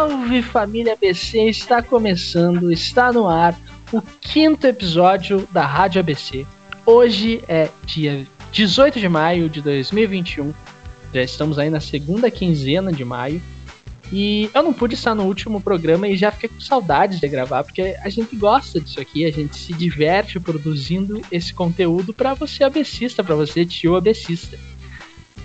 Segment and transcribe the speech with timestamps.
[0.00, 1.50] Salve família ABC!
[1.50, 3.54] Está começando, está no ar
[3.92, 6.46] o quinto episódio da Rádio ABC.
[6.86, 10.54] Hoje é dia 18 de maio de 2021.
[11.12, 13.42] Já estamos aí na segunda quinzena de maio.
[14.10, 17.62] E eu não pude estar no último programa e já fiquei com saudades de gravar,
[17.62, 22.64] porque a gente gosta disso aqui, a gente se diverte produzindo esse conteúdo para você
[22.64, 24.58] abecista, para você tio abecista.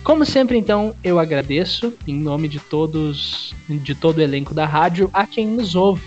[0.05, 5.09] Como sempre, então, eu agradeço em nome de todos, de todo o elenco da rádio,
[5.11, 6.03] a quem nos ouve.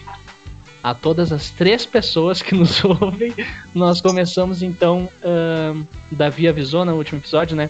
[0.84, 3.34] A todas as três pessoas que nos ouvem,
[3.74, 5.08] nós começamos então.
[5.20, 7.68] Uh, Davi avisou no último episódio, né?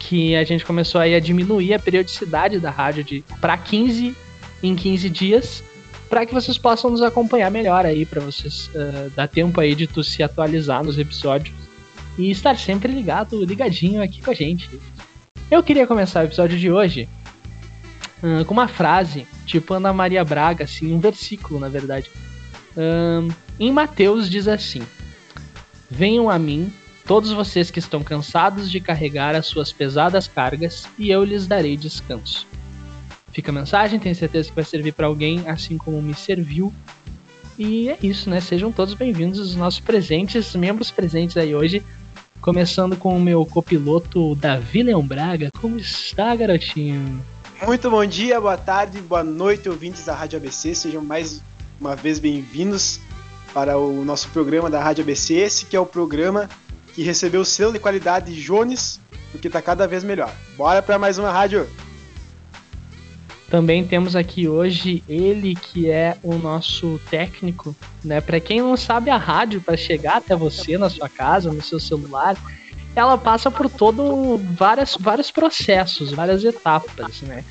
[0.00, 4.16] Que a gente começou aí a diminuir a periodicidade da rádio de para 15
[4.60, 5.62] em 15 dias,
[6.08, 9.86] para que vocês possam nos acompanhar melhor aí, para vocês uh, dar tempo aí de
[9.86, 11.54] tu se atualizar nos episódios
[12.18, 14.68] e estar sempre ligado, ligadinho aqui com a gente.
[15.50, 17.08] Eu queria começar o episódio de hoje
[18.46, 22.08] com uma frase, tipo Ana Maria Braga, assim, um versículo, na verdade.
[23.58, 24.82] Em Mateus diz assim:
[25.90, 26.72] Venham a mim,
[27.04, 31.76] todos vocês que estão cansados de carregar as suas pesadas cargas, e eu lhes darei
[31.76, 32.46] descanso.
[33.32, 36.72] Fica a mensagem, tenho certeza que vai servir para alguém, assim como me serviu.
[37.58, 38.40] E é isso, né?
[38.40, 41.82] Sejam todos bem-vindos, os nossos presentes, membros presentes aí hoje.
[42.40, 45.50] Começando com o meu copiloto Davi Leão Braga.
[45.60, 47.22] Como está, garotinho?
[47.66, 50.74] Muito bom dia, boa tarde, boa noite, ouvintes da Rádio ABC.
[50.74, 51.42] Sejam mais
[51.78, 52.98] uma vez bem-vindos
[53.52, 55.34] para o nosso programa da Rádio ABC.
[55.34, 56.48] Esse que é o programa
[56.94, 58.98] que recebeu o selo de qualidade Jones,
[59.30, 60.32] porque está cada vez melhor.
[60.56, 61.68] Bora para mais uma rádio!
[63.50, 68.20] Também temos aqui hoje ele que é o nosso técnico, né?
[68.20, 71.80] Para quem não sabe a rádio para chegar até você na sua casa, no seu
[71.80, 72.36] celular,
[72.94, 77.44] ela passa por todo várias, vários processos, várias etapas, né?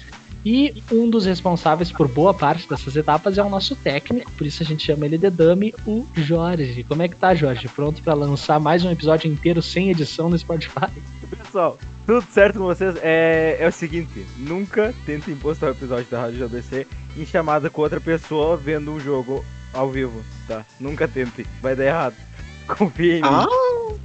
[0.45, 4.63] E um dos responsáveis por boa parte dessas etapas é o nosso técnico, por isso
[4.63, 6.81] a gente chama ele de Dami, o Jorge.
[6.85, 7.67] Como é que tá, Jorge?
[7.67, 10.87] Pronto para lançar mais um episódio inteiro sem edição no Spotify?
[11.29, 11.77] Pessoal,
[12.09, 12.95] tudo certo com vocês?
[13.03, 17.83] É, é o seguinte, nunca tentem postar o episódio da Rádio ABC em chamada com
[17.83, 20.65] outra pessoa vendo um jogo ao vivo, tá?
[20.79, 22.15] Nunca tentem, vai dar errado.
[22.65, 23.45] Confia em ah.
[23.45, 23.99] mim.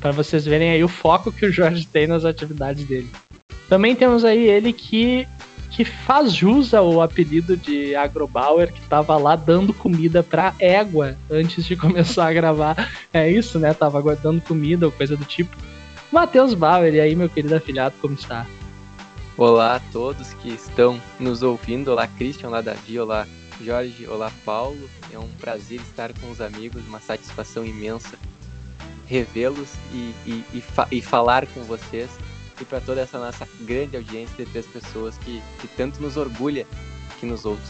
[0.00, 3.10] Para vocês verem aí o foco que o Jorge tem nas atividades dele.
[3.68, 5.26] Também temos aí ele que
[5.72, 11.64] que faz jus ao apelido de Agrobauer, que tava lá dando comida pra égua antes
[11.64, 12.90] de começar a gravar.
[13.12, 13.74] É isso, né?
[13.74, 15.56] Tava guardando comida ou coisa do tipo.
[16.10, 18.46] Matheus Bauer, e aí, meu querido afilhado, como está?
[19.36, 21.92] Olá a todos que estão nos ouvindo.
[21.92, 23.26] Olá, Christian, olá, Davi, olá,
[23.62, 24.88] Jorge, olá, Paulo.
[25.12, 28.16] É um prazer estar com os amigos, uma satisfação imensa
[29.06, 32.10] revê-los e, e, e, fa e, falar com vocês
[32.60, 36.66] e para toda essa nossa grande audiência de três pessoas que, que tanto nos orgulha
[37.18, 37.62] que nos ouve.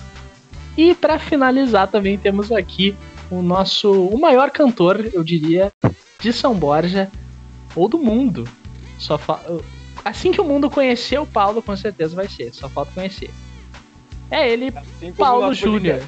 [0.76, 2.94] E para finalizar também temos aqui
[3.30, 5.72] o nosso o maior cantor, eu diria,
[6.20, 7.10] de São Borja,
[7.74, 8.48] ou do mundo.
[8.98, 9.40] Só fa...
[10.04, 12.52] Assim que o mundo conhecer o Paulo, com certeza vai ser.
[12.54, 13.30] Só falta conhecer.
[14.30, 16.02] É ele, assim Paulo Júnior.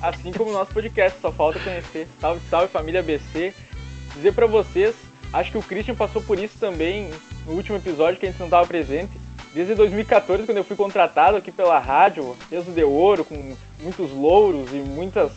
[0.00, 2.08] assim como o nosso podcast, só falta conhecer.
[2.20, 3.54] Salve, salve família BC.
[4.14, 4.94] Dizer para vocês,
[5.32, 7.10] acho que o Christian passou por isso também
[7.46, 9.12] no último episódio que a gente não estava presente.
[9.52, 14.72] Desde 2014, quando eu fui contratado aqui pela rádio, peso de ouro, com muitos louros
[14.72, 15.30] e muitas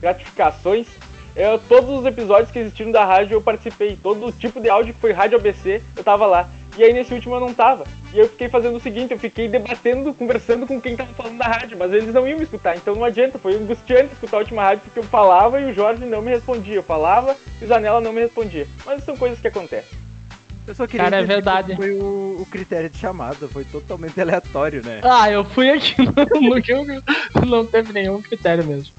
[0.00, 0.88] gratificações,
[1.34, 3.98] eu, todos os episódios que existiram da rádio eu participei.
[4.00, 6.48] Todo tipo de áudio que foi rádio ABC, eu tava lá.
[6.76, 7.84] E aí nesse último eu não tava.
[8.12, 11.46] E eu fiquei fazendo o seguinte, eu fiquei debatendo, conversando com quem tava falando da
[11.46, 14.62] rádio, mas eles não iam me escutar, então não adianta, foi angustiante escutar a última
[14.62, 16.76] rádio porque eu falava e o Jorge não me respondia.
[16.76, 18.66] Eu falava e o Zanella não me respondia.
[18.84, 19.98] Mas são coisas que acontecem.
[20.66, 21.74] Eu só queria Cara, é verdade.
[21.74, 25.00] Foi o, o, critério de chamada, foi totalmente aleatório, né?
[25.02, 27.02] Ah, eu fui aqui no, jogo,
[27.46, 28.92] não teve nenhum critério mesmo.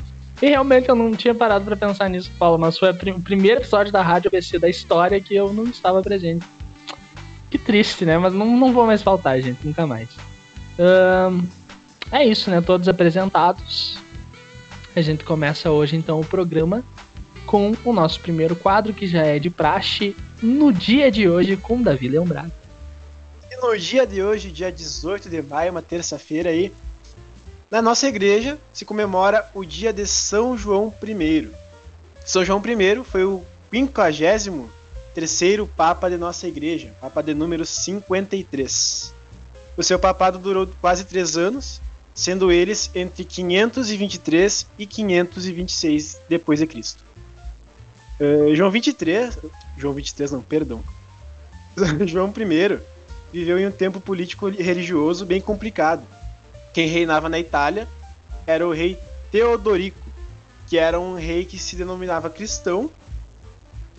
[0.44, 3.94] E realmente eu não tinha parado para pensar nisso, Paulo, mas foi o primeiro episódio
[3.94, 6.46] da Rádio ABC da história que eu não estava presente.
[7.50, 8.18] Que triste, né?
[8.18, 10.10] Mas não, não vou mais faltar, gente, nunca mais.
[12.12, 12.60] É isso, né?
[12.60, 13.98] Todos apresentados.
[14.94, 16.84] A gente começa hoje então o programa
[17.46, 21.82] com o nosso primeiro quadro, que já é de praxe, no dia de hoje com
[21.82, 22.52] Davi Leão Braga.
[23.50, 26.70] E no dia de hoje, dia 18 de maio, uma terça-feira aí,
[27.74, 31.50] na nossa igreja se comemora o dia de São João I.
[32.24, 34.70] São João I foi o 53
[35.12, 39.12] terceiro Papa de nossa igreja, Papa de número 53.
[39.76, 41.82] O seu papado durou quase três anos,
[42.14, 47.04] sendo eles entre 523 e 526 depois de Cristo.
[48.20, 49.40] Uh, João 23,
[49.80, 50.84] João 23 não, perdão.
[52.06, 52.80] João I
[53.32, 56.04] viveu em um tempo político e religioso bem complicado
[56.74, 57.88] quem reinava na Itália
[58.46, 58.98] era o rei
[59.32, 60.00] Teodorico,
[60.68, 62.90] que era um rei que se denominava cristão,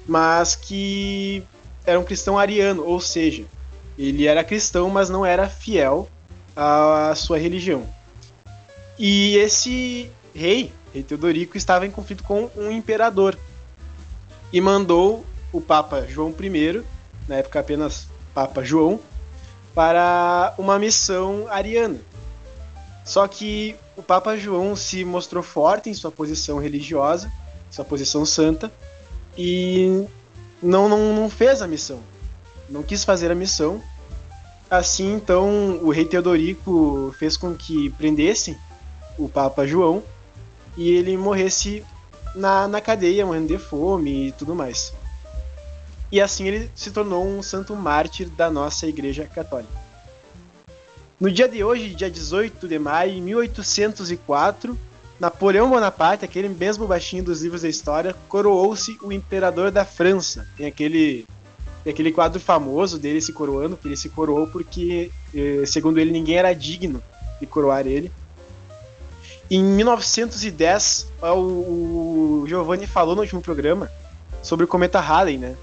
[0.07, 1.43] mas que
[1.87, 3.45] era um cristão ariano, ou seja,
[3.99, 6.09] ele era cristão, mas não era fiel
[6.57, 7.87] à sua religião.
[8.99, 13.39] E esse rei, rei Teodorico, estava em conflito com um imperador
[14.53, 16.83] e mandou o Papa João I,
[17.29, 19.01] na época apenas Papa João,
[19.75, 21.99] para uma missão ariana.
[23.05, 27.31] Só que o Papa João se mostrou forte em sua posição religiosa,
[27.71, 28.73] sua posição santa,
[29.37, 30.07] e
[30.63, 32.01] não, não, não fez a missão.
[32.69, 33.83] Não quis fazer a missão.
[34.71, 38.57] Assim, então, o rei Teodorico fez com que prendessem
[39.19, 40.03] o Papa João
[40.77, 41.85] e ele morresse
[42.35, 44.93] na, na cadeia, morrendo de fome e tudo mais.
[46.11, 49.84] E assim ele se tornou um santo mártir da nossa Igreja Católica.
[51.21, 54.79] No dia de hoje, dia 18 de maio de 1804,
[55.19, 60.47] Napoleão Bonaparte, aquele mesmo baixinho dos livros da história, coroou-se o imperador da França.
[60.57, 61.25] Tem aquele,
[61.85, 66.11] tem aquele quadro famoso dele se coroando, que ele se coroou porque, eh, segundo ele,
[66.11, 67.01] ninguém era digno
[67.41, 68.11] de coroar ele.
[69.49, 73.91] Em 1910, o, o Giovanni falou no último programa
[74.43, 75.55] sobre o cometa Halley, né?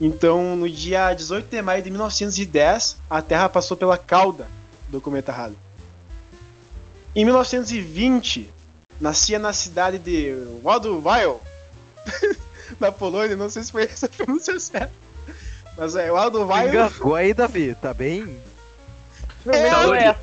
[0.00, 4.46] Então, no dia 18 de maio de 1910, a Terra passou pela cauda
[4.88, 5.56] do cometa Halley.
[7.14, 8.50] Em 1920,
[9.00, 11.40] nascia na cidade de Waldwil,
[12.78, 14.92] na Polônia, não sei se foi essa a pronúncia certa.
[15.78, 16.68] Mas é Waldwil.
[16.68, 18.38] Engasgou aí, Davi, tá bem?
[19.46, 20.16] É, Não, é.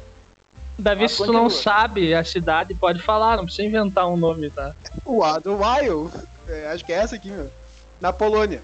[0.78, 4.75] Davi, se tu não sabe a cidade, pode falar, não precisa inventar um nome, tá?
[5.06, 6.12] Waldwil.
[6.48, 7.50] É, acho que é essa aqui, meu.
[8.02, 8.62] Na Polônia.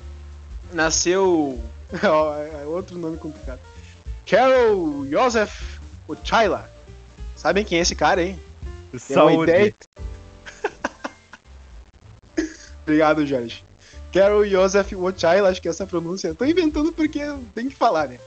[0.74, 1.60] Nasceu.
[2.62, 3.60] É outro nome complicado.
[4.24, 6.70] Carol Joseph Ochaila.
[7.36, 8.40] Sabem quem é esse cara, hein?
[9.44, 9.74] Ideia?
[12.84, 13.64] Obrigado, Jorge.
[14.14, 16.34] Carol Joseph Ochaila, acho que é essa a pronúncia.
[16.36, 17.22] Tô inventando porque
[17.56, 18.20] tem que falar, né?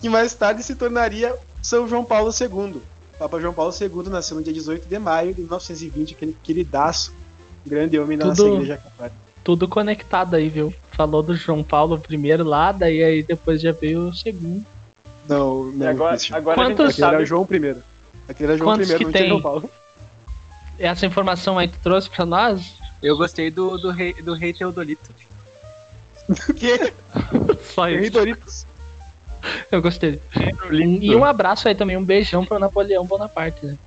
[0.00, 2.80] Que mais tarde se tornaria São João Paulo II.
[3.18, 7.12] Papa João Paulo II nasceu no dia 18 de maio de 1920, aquele queridaço,
[7.66, 9.16] grande homem da nossa Tudo- igreja católica.
[9.42, 10.72] Tudo conectado aí, viu?
[10.98, 14.66] Falou do João Paulo primeiro lá, daí aí depois já veio o segundo.
[15.28, 16.36] Não, E não, agora, Christian.
[16.36, 17.26] agora a gente Quantos- Aquele era sabe.
[17.26, 17.76] João I.
[18.28, 19.28] Aquele era João Quantos I, que não tinha tem?
[19.30, 19.70] João Paulo.
[20.76, 22.74] Essa informação aí tu trouxe pra nós?
[23.00, 25.10] Eu gostei do, do, rei, do rei Teodolito.
[26.58, 26.92] Quê?
[27.62, 28.10] Só Rei isso.
[28.10, 28.66] Doritos.
[29.70, 30.20] Eu gostei.
[31.00, 33.78] E um abraço aí também, um beijão pro Napoleão Bonaparte, né?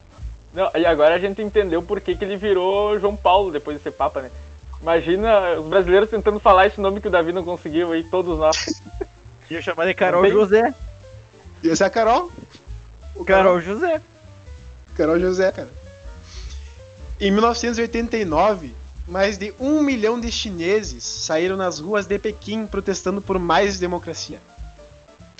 [0.53, 3.83] Não, e agora a gente entendeu por que, que ele virou João Paulo depois de
[3.83, 4.31] ser Papa, né?
[4.81, 8.81] Imagina os brasileiros tentando falar esse nome que o Davi não conseguiu aí, todos nós.
[9.49, 10.73] Ia chamar de Carol Bem- José.
[11.63, 12.31] E essa é a Carol?
[13.15, 14.01] O Carol José.
[14.95, 15.69] Carol José, cara.
[17.19, 18.73] Em 1989,
[19.07, 24.39] mais de um milhão de chineses saíram nas ruas de Pequim protestando por mais democracia.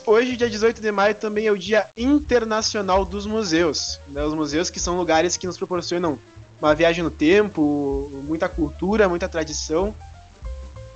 [0.05, 3.99] Hoje, dia 18 de maio, também é o Dia Internacional dos Museus.
[4.07, 4.23] né?
[4.23, 6.19] Os museus que são lugares que nos proporcionam
[6.61, 9.95] uma viagem no tempo, muita cultura, muita tradição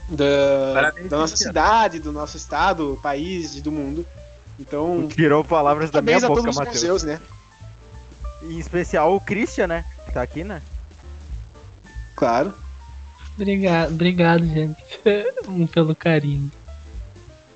[0.08, 4.06] da, Parabéns, da nossa cidade, do nosso estado, país e do mundo.
[4.60, 7.04] Então, Tirou palavras da minha boca, Matheus.
[7.04, 7.20] né?
[8.44, 9.86] Em especial o Christian, né?
[10.06, 10.62] Que tá aqui, né?
[12.16, 12.54] Claro.
[13.36, 14.82] Obrigado, obrigado, gente,
[15.74, 16.50] pelo carinho.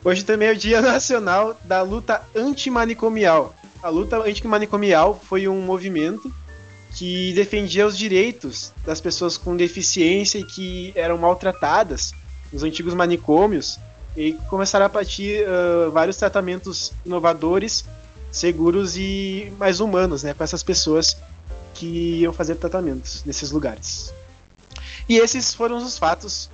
[0.04, 3.56] Hoje também é o Dia Nacional da Luta Antimanicomial.
[3.82, 6.34] A luta antimanicomial foi um movimento
[6.96, 12.14] que defendia os direitos das pessoas com deficiência e que eram maltratadas
[12.52, 13.80] nos antigos manicômios
[14.18, 17.86] e começaram a partir ah, vários tratamentos inovadores,
[18.32, 21.18] seguros e mais humanos, né, para essas pessoas
[21.74, 24.14] que iam fazer tratamentos nesses lugares.
[25.08, 26.50] E esses foram os fatos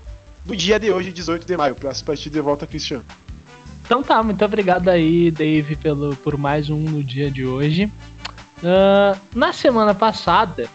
[0.46, 1.76] do dia de hoje, 18 de maio.
[1.76, 3.04] Próximo partido de volta, Cristiano.
[3.84, 7.92] Então tá, muito obrigado aí, Dave, pelo, por mais um no dia de hoje.
[8.64, 10.70] Ah, na semana passada,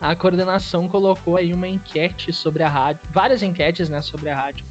[0.00, 4.64] a coordenação colocou aí uma enquete sobre a rádio, várias enquetes, né, sobre a rádio,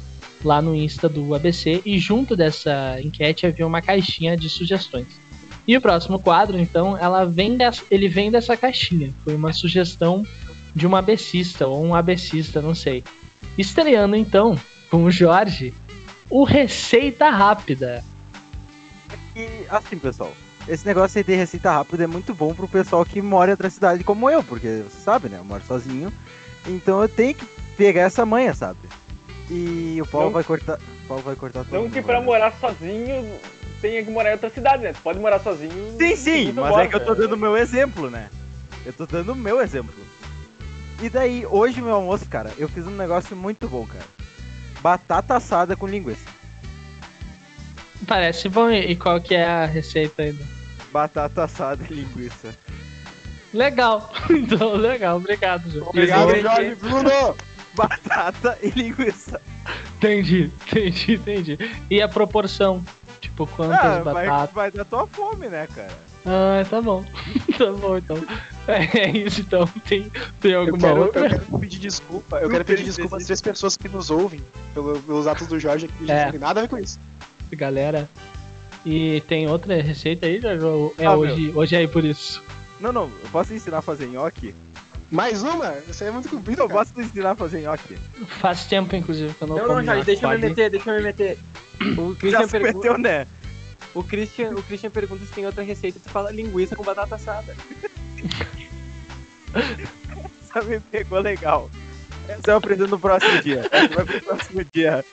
[0.44, 5.06] lá no Insta do ABC, e junto dessa enquete havia uma caixinha de sugestões.
[5.66, 9.14] E o próximo quadro, então, ela vem dessa, ele vem dessa caixinha.
[9.22, 10.26] Foi uma sugestão
[10.74, 13.04] de um abecista, ou um abecista, não sei.
[13.56, 14.58] Estreando, então,
[14.90, 15.72] com o Jorge,
[16.28, 18.02] o Receita Rápida.
[19.36, 20.32] E assim, pessoal,
[20.68, 23.70] esse negócio aí de receita rápida é muito bom pro pessoal que mora em outra
[23.70, 25.38] cidade como eu, porque você sabe, né?
[25.38, 26.12] Eu moro sozinho.
[26.66, 27.44] Então eu tenho que
[27.76, 28.78] pegar essa manha, sabe?
[29.50, 30.78] E o Paulo Não- vai cortar.
[31.04, 32.26] O Paulo vai cortar todo Não mundo, que pra né?
[32.26, 33.34] morar sozinho
[33.80, 34.92] tenha que morar em outra cidade, né?
[34.92, 35.96] Tu pode morar sozinho.
[35.98, 38.28] Sim, sim, mas é que eu tô dando o meu exemplo, né?
[38.86, 39.94] Eu tô dando o meu exemplo.
[41.02, 44.04] E daí, hoje, meu almoço, cara, eu fiz um negócio muito bom, cara.
[44.82, 46.28] Batata assada com linguiça.
[48.06, 48.70] Parece bom.
[48.70, 50.44] E qual que é a receita ainda?
[50.92, 52.54] Batata assada e linguiça.
[53.52, 54.12] Legal.
[54.30, 55.16] Então, legal.
[55.16, 55.88] Obrigado, Jorge.
[55.88, 57.36] Obrigado, Jorge Bruno!
[57.74, 59.40] Batata e linguiça.
[59.96, 61.58] Entendi, entendi, entendi.
[61.88, 62.84] E a proporção?
[63.20, 64.54] Tipo, quantas Ah, vai, batatas?
[64.54, 65.92] vai dar tua fome, né, cara?
[66.26, 67.04] Ah, tá bom.
[67.56, 68.16] tá bom, então.
[68.66, 69.66] É isso, então.
[69.88, 71.20] Tem, tem Eu alguma quero, outra?
[71.26, 72.38] eu quero pedir desculpa.
[72.38, 74.40] Eu quero pedir desculpa às três pessoas que nos ouvem
[74.74, 76.10] pelo- pelos atos do Jorge aqui.
[76.10, 76.24] É.
[76.24, 76.98] Não tem nada a ver com isso.
[77.56, 78.08] Galera.
[78.84, 80.64] E tem outra receita aí, Jorge?
[80.64, 82.42] Ou É Ah, hoje, hoje é aí por isso.
[82.80, 84.54] Não, não, eu posso ensinar a fazer nhoque?
[85.10, 85.74] Mais uma?
[85.88, 86.80] Isso aí é muito comprido, Eu cara.
[86.86, 87.96] posso ensinar a fazer nhoque.
[88.40, 90.04] Faz tempo, inclusive, que eu não Não, não, Jorge, nhoque.
[90.06, 91.38] deixa eu me meter, deixa eu me meter.
[91.98, 93.26] O Já Christian, se pergu- meteu, né?
[93.94, 97.56] o, Christian, o Christian pergunta se tem outra receita tu fala linguiça com batata assada.
[99.54, 101.70] Essa me pegou legal.
[102.30, 103.68] Essa eu aprendo no próximo dia.
[103.70, 105.04] Essa vai pro próximo dia.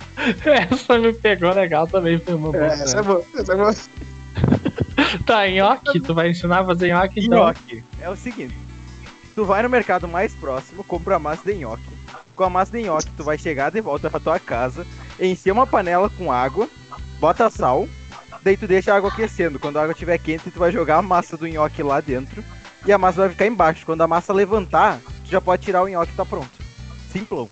[0.71, 2.65] Essa me pegou legal também, foi uma boa.
[2.65, 3.23] É, essa é boa.
[3.35, 3.75] Essa é boa.
[5.25, 7.39] Tá, nhoque, tu vai ensinar a fazer nhoque então?
[7.39, 7.83] Nhoque.
[7.99, 8.55] É o seguinte.
[9.35, 11.83] Tu vai no mercado mais próximo, compra a massa de nhoque.
[12.35, 14.85] Com a massa de nhoque, tu vai chegar de volta pra tua casa,
[15.19, 16.67] encher uma panela com água,
[17.19, 17.87] bota sal,
[18.43, 19.59] daí tu deixa a água aquecendo.
[19.59, 22.43] Quando a água estiver quente, tu vai jogar a massa do nhoque lá dentro
[22.85, 23.85] e a massa vai ficar embaixo.
[23.85, 26.56] Quando a massa levantar, tu já pode tirar o nhoque e tá pronto.
[27.19, 27.49] Simplão.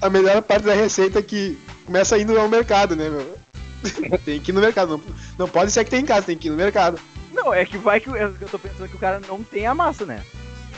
[0.00, 3.38] A melhor parte da receita é que começa indo ao mercado, né, meu?
[4.24, 4.90] tem que ir no mercado.
[4.96, 5.02] Não,
[5.38, 6.98] não pode ser que tem em casa, tem que ir no mercado.
[7.32, 9.74] Não, é que vai que eu, eu tô pensando que o cara não tem a
[9.74, 10.22] massa, né?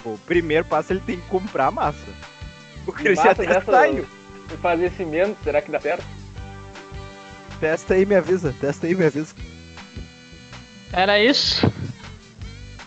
[0.05, 1.99] O primeiro passo ele tem que comprar a massa.
[3.03, 4.07] Testa dessa- aí.
[4.49, 6.05] de fazer cimento, será que dá certo?
[7.61, 8.55] Testa aí, me avisa.
[8.61, 9.35] Testa aí, me avisa.
[10.93, 11.71] Era isso?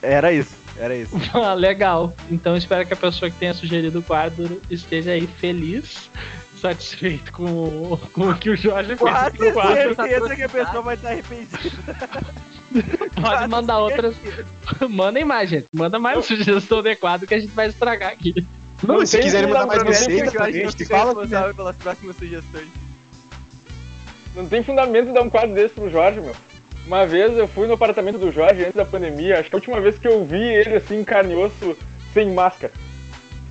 [0.02, 1.16] Era isso, era isso.
[1.34, 2.14] Ah, Legal.
[2.30, 6.10] Então espero que a pessoa que tenha sugerido o quadro esteja aí feliz,
[6.60, 9.96] satisfeito com, o- com o que o Jorge fez Quase pro quadro.
[9.96, 11.58] certeza que a pessoa vai estar arrependida.
[13.22, 14.16] Pode mandar outras.
[14.90, 15.68] Mandem mais, gente.
[15.76, 18.34] Manda mais sugestão de quadro que a gente vai estragar aqui.
[18.84, 21.14] Não, se tem quiserem mandar dar mais receita também, a gente fala.
[21.14, 22.68] Responsável pelas próximas sugestões.
[24.36, 26.34] Não tem fundamento dar um quadro desse pro Jorge, meu.
[26.86, 29.80] Uma vez eu fui no apartamento do Jorge antes da pandemia, acho que a última
[29.80, 31.78] vez que eu vi ele assim, carne e osso,
[32.14, 32.74] sem máscara.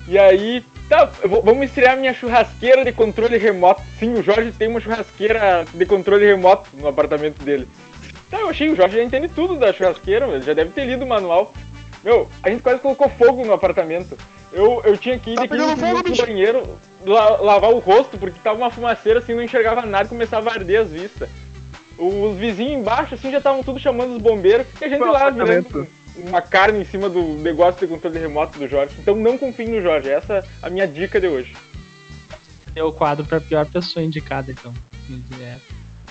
[0.07, 3.81] E aí, tá, vou- vamos estrear minha churrasqueira de controle remoto.
[3.99, 7.67] Sim, o Jorge tem uma churrasqueira de controle remoto no apartamento dele.
[8.29, 11.05] Tá, eu achei, o Jorge já entende tudo da churrasqueira, ele já deve ter lido
[11.05, 11.53] o manual.
[12.03, 14.17] Meu, a gente quase colocou fogo no apartamento.
[14.51, 16.21] Eu, eu tinha que ir Tá de 15 pegando fogo, minutos bicho.
[16.23, 20.49] no banheiro, la- lavar o rosto, porque tava uma fumaceira assim, não enxergava nada começava
[20.49, 21.29] a arder as vistas.
[22.03, 25.29] Os vizinhos embaixo, assim, já estavam tudo chamando os bombeiros e a gente Qual lá
[25.29, 28.95] virando uma carne em cima do negócio de controle remoto do Jorge.
[28.99, 31.55] Então não confie no Jorge, essa é a minha dica de hoje.
[32.73, 34.73] Deu o quadro pra pior pessoa indicada, então.
[35.41, 35.57] É.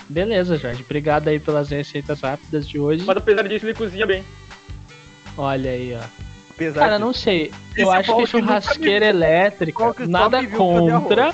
[0.07, 0.81] Beleza, Jorge.
[0.83, 3.03] Obrigado aí pelas receitas rápidas de hoje.
[3.05, 4.23] Mas apesar disso, ele cozinha bem.
[5.37, 6.03] Olha aí, ó.
[6.51, 7.51] Apesar Cara, de- não sei.
[7.71, 8.23] Esse Eu acho que
[9.93, 11.33] que só nada contra.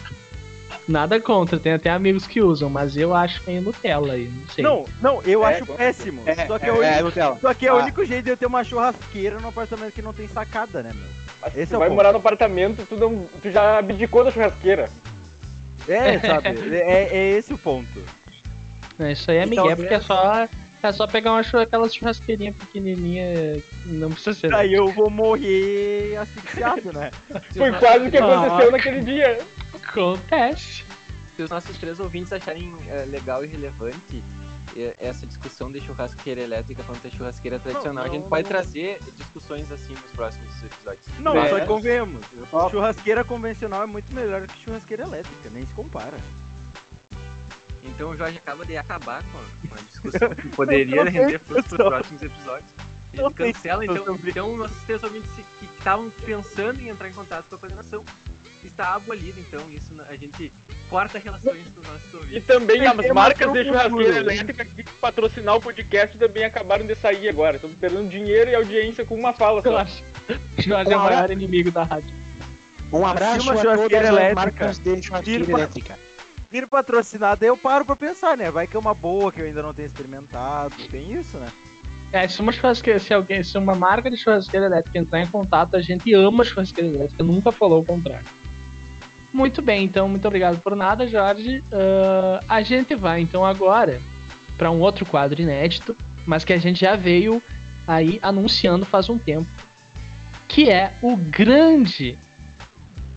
[0.88, 4.64] Nada contra, tem até amigos que usam, mas eu acho meio Nutella aí, não sei.
[4.64, 6.24] Não, não, eu É, acho com péssimo.
[6.26, 7.38] É, só que é, é, o único, é, Nutella.
[7.42, 7.82] só que é o Ah.
[7.84, 11.10] único jeito de eu ter uma churrasqueira num apartamento que não tem sacada, né, meu?
[11.42, 11.98] Mas Esse tu é o vai ponto.
[11.98, 14.90] morar no apartamento, tu, não, tu já abdicou da churrasqueira.
[15.90, 16.48] É, sabe?
[16.76, 18.02] é, é esse o ponto.
[19.00, 20.48] É, Isso aí é Então, migué, porque é só,
[20.82, 24.50] é só pegar uma churra, aquelas churrasqueirinhas pequenininhas, não precisa ser.
[24.52, 27.12] Daí eu vou morrer asfixiado, né?
[27.56, 28.26] Foi quase o que Ah.
[28.46, 29.38] aconteceu naquele dia.
[29.88, 30.84] Acontece.
[31.36, 34.24] Se os nossos três ouvintes acharem eh, legal e relevante
[35.00, 38.50] essa discussão de churrasqueira elétrica contra churrasqueira tradicional, a gente não, pode não.
[38.50, 41.06] trazer discussões assim nos próximos episódios.
[41.20, 41.50] Não, É.
[41.50, 42.22] só que convenhamos.
[42.52, 42.70] Ó.
[42.70, 46.18] Churrasqueira convencional é muito melhor que churrasqueira elétrica, nem se compara.
[47.84, 51.60] Então o Jorge acaba de acabar com a, a discussão que poderia Não render para
[51.60, 52.70] os próximos episódios.
[52.78, 57.10] A Não gente tem cancela, então, então nossos três ouvintes que estavam pensando em entrar
[57.10, 58.04] em contato com a coordenação
[58.66, 60.52] está abolido, então isso a gente
[60.90, 62.46] corta relações com os nossos E ouvintes.
[62.48, 64.32] também as Perdemos marcas de churrasqueira futuro.
[64.32, 67.58] elétrica que patrocinar o podcast também acabaram de sair agora.
[67.58, 69.70] Estamos perdendo dinheiro e audiência com uma fala só.
[69.70, 69.90] Claro.
[70.58, 72.10] Jorge é o maior inimigo da rádio.
[72.92, 74.36] Um abraço a churrasqueira todas as elétrica.
[74.36, 76.00] marcas de churrasqueira elétrica.
[76.50, 78.50] Vir patrocinado, aí eu paro pra pensar, né?
[78.50, 80.74] Vai que é uma boa que eu ainda não tenho experimentado.
[80.90, 81.52] Tem isso, né?
[82.14, 85.76] É, se uma churrasqueira, se alguém, se uma marca de churrasqueira elétrica entrar em contato,
[85.76, 88.26] a gente ama churrasqueira elétrica, nunca falou o contrário.
[89.38, 91.64] Muito bem, então, muito obrigado por nada, Jorge.
[91.72, 94.02] Ah, a gente vai, então, agora
[94.58, 97.40] para um outro quadro inédito, mas que a gente já veio
[97.88, 99.48] aí anunciando faz um tempo,
[100.48, 102.18] que é o grande,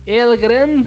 [0.05, 0.85] el gran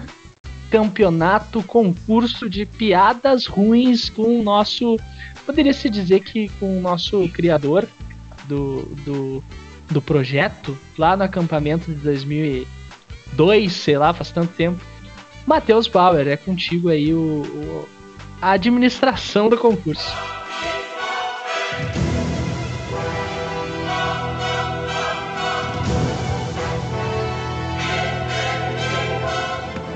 [0.70, 5.00] campeonato concurso de piadas ruins com o nosso,
[5.44, 7.88] poderia se dizer que com o nosso criador
[8.44, 9.44] do, do,
[9.90, 14.93] do projeto lá no acampamento de 2002, sei lá, faz tanto tempo.
[15.46, 17.88] Matheus Bauer, é contigo aí o, o
[18.40, 20.12] a administração do concurso.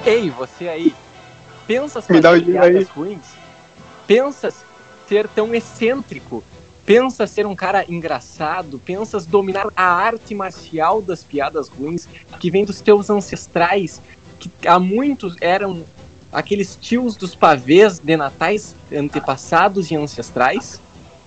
[0.06, 0.94] Ei, você aí,
[1.66, 3.26] pensas fazer piadas ruins?
[4.06, 4.64] Pensas
[5.06, 6.42] ser tão excêntrico?
[6.86, 8.78] Pensas ser um cara engraçado?
[8.78, 12.08] Pensas dominar a arte marcial das piadas ruins
[12.40, 14.00] que vem dos teus ancestrais,
[14.38, 15.84] que há muitos eram
[16.32, 20.80] aqueles tios dos pavês de natais antepassados e ancestrais?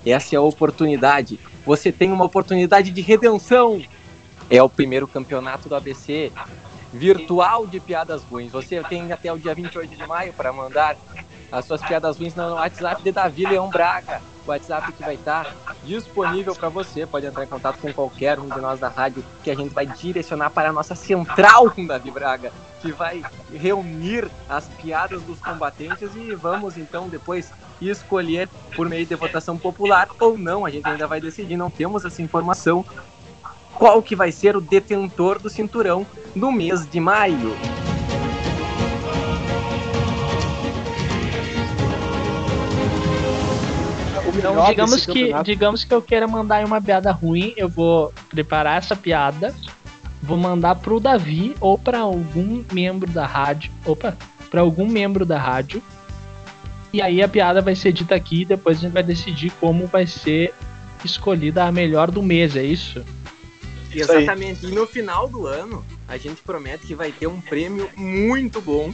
[0.06, 1.40] Essa é a oportunidade.
[1.66, 3.82] Você tem uma oportunidade de redenção.
[4.50, 6.32] É o primeiro campeonato do ABC
[6.92, 8.52] virtual de piadas ruins.
[8.52, 10.98] Você tem até o dia 28 de maio para mandar
[11.52, 14.22] as suas piadas ruins no WhatsApp de Davi Leão Braga.
[14.46, 17.06] WhatsApp que vai estar disponível para você.
[17.06, 19.86] Pode entrar em contato com qualquer um de nós da rádio, que a gente vai
[19.86, 26.16] direcionar para a nossa central com Davi Braga, que vai reunir as piadas dos combatentes
[26.16, 30.66] e vamos então depois escolher por meio de votação popular ou não.
[30.66, 32.86] A gente ainda vai decidir, não temos essa informação.
[33.74, 36.06] Qual que vai ser o detentor do cinturão
[36.36, 37.56] no mês de maio?
[44.38, 47.68] Então, melhor digamos que, campeonato- digamos que eu queira mandar aí uma piada ruim, eu
[47.68, 49.54] vou preparar essa piada,
[50.22, 54.18] vou mandar pro Davi ou pra algum membro da rádio, opa,
[54.50, 55.82] para algum membro da rádio.
[56.94, 59.88] E aí a piada vai ser dita aqui e depois a gente vai decidir como
[59.88, 60.54] vai ser
[61.04, 63.04] escolhida a melhor do mês, é isso?
[63.94, 64.24] Isso aí.
[64.24, 64.66] Exatamente.
[64.66, 68.94] E no final do ano, a gente promete que vai ter um prêmio muito bom,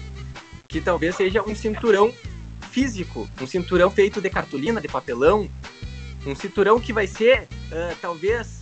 [0.67, 2.11] que talvez seja um cinturão
[2.77, 5.49] físico, um cinturão feito de cartolina, de papelão,
[6.27, 8.61] um cinturão que vai ser, ah, talvez,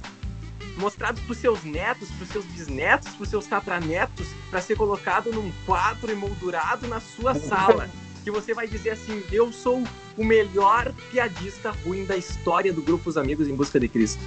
[0.78, 4.78] mostrado para os seus netos, para os seus bisnetos, para os seus tatranetos, para ser
[4.78, 7.90] colocado num quadro emoldurado na sua sala.
[8.24, 9.84] Que você vai dizer assim: Eu sou
[10.18, 14.24] o melhor piadista ruim da história do grupo Os Amigos em Busca de Cristo.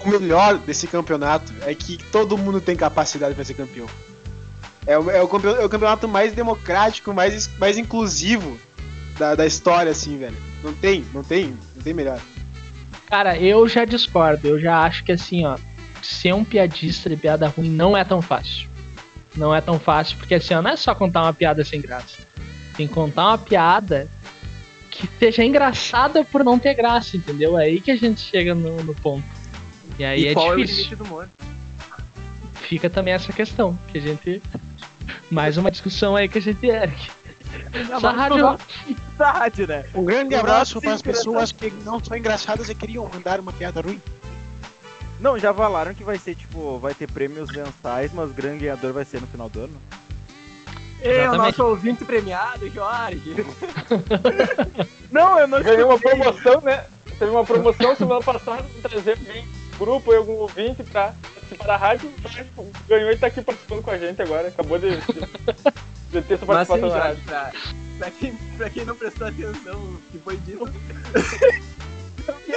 [0.00, 3.86] O melhor desse campeonato é que todo mundo tem capacidade para ser campeão.
[4.86, 5.28] É o, é, é o
[5.68, 8.58] campeonato mais democrático, mais, mais inclusivo
[9.18, 10.36] da, da história, assim, velho.
[10.62, 12.20] Não tem, não tem, não tem melhor.
[13.06, 14.48] Cara, eu já discordo.
[14.48, 15.56] Eu já acho que assim, ó,
[16.02, 18.68] ser um piadista de piada ruim não é tão fácil.
[19.36, 22.18] Não é tão fácil, porque assim, ó, não é só contar uma piada sem graça.
[22.76, 24.08] Tem que contar uma piada
[24.90, 27.58] que seja engraçada por não ter graça, entendeu?
[27.58, 29.24] É aí que a gente chega no, no ponto.
[29.98, 30.84] E aí e é qual é o difícil.
[30.84, 31.28] limite do humor?
[32.62, 34.42] Fica também essa questão, que a gente.
[35.30, 37.10] Mais uma discussão aí que a gente ergue.
[37.90, 38.58] Mas rádio-
[39.16, 39.84] da rádio, né?
[39.94, 43.80] Um grande abraço para as pessoas que não são engraçadas e queriam mandar uma piada
[43.80, 44.00] ruim.
[45.20, 48.92] Não, já falaram que vai ser, tipo, vai ter prêmios mensais, mas o grande ganhador
[48.92, 49.80] vai ser no final do ano.
[51.00, 53.34] Ei, o nosso ouvinte premiado, Jorge.
[55.10, 56.84] Não, eu não Ganhei uma promoção, né?
[57.18, 59.46] Teve uma promoção semana passada de trazer alguém,
[59.78, 62.10] grupo e algum ouvinte pra participar da rádio.
[62.88, 64.48] Ganhou e tá aqui participando com a gente agora.
[64.48, 64.88] Acabou de
[66.20, 67.22] ter essa Mas participação na rádio.
[67.24, 67.52] pra,
[67.98, 70.68] pra, quem, pra quem não prestou atenção que foi dito.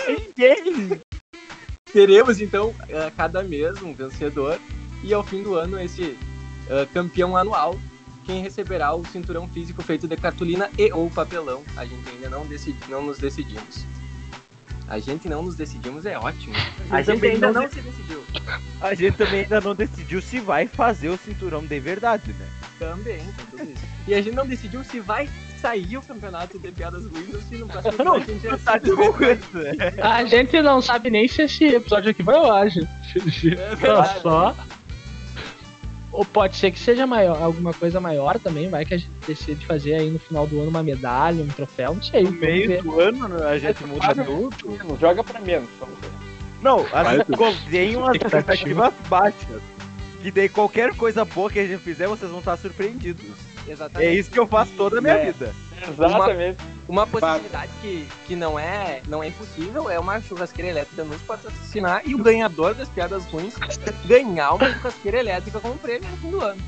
[0.07, 0.99] Ninguém.
[1.93, 2.75] Teremos então
[3.07, 4.59] a cada mês um vencedor
[5.01, 6.17] e ao fim do ano esse
[6.69, 7.79] ah, campeão anual,
[8.25, 11.63] quem receberá o cinturão físico feito de cartolina e ou papelão.
[11.77, 13.85] A gente ainda não, decidi, não nos decidimos.
[14.87, 16.53] A gente não nos decidimos é ótimo.
[16.89, 18.23] A gente também ainda não não se decidiu.
[18.81, 22.47] A gente também ainda não decidiu se vai fazer o cinturão de verdade, né?
[22.79, 23.83] Também, tudo isso.
[24.07, 25.29] E a gente não decidiu se vai
[25.61, 30.15] sair o campeonato de piadas ruins ou se no próximo Não, a gente já Tá?
[30.15, 32.89] A gente não sabe nem se esse episódio aqui vai ar, gente.
[33.57, 34.21] É verdade.
[34.21, 34.55] só.
[36.11, 39.65] Ou pode ser que seja maior, alguma coisa maior também, vai que a gente decide
[39.65, 42.23] fazer aí no final do ano uma medalha, um troféu, não sei.
[42.23, 42.67] No vamos ver.
[42.67, 44.97] meio do ano né, a gente muda Quase tudo.
[44.99, 45.69] Joga pra menos.
[45.79, 46.09] vamos ver.
[46.61, 48.39] Não, assim, tem umas Expectativa.
[48.39, 49.61] expectativas baixas.
[50.25, 53.27] Que daí qualquer coisa boa que a gente fizer, vocês vão estar surpreendidos.
[53.67, 54.09] Exatamente.
[54.09, 55.25] É isso que eu faço toda a minha É.
[55.31, 55.53] vida.
[55.87, 56.57] Exatamente.
[56.87, 62.01] Uma possibilidade que, que não, é, não é impossível é uma churrasqueira elétrica nos patrocinar
[62.05, 63.53] e o ganhador das piadas ruins
[64.07, 66.59] ganhar uma churrasqueira elétrica como prêmio no fim do ano.